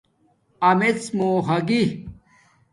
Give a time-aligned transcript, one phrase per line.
[0.69, 1.83] آمیڎ مُو ھاگی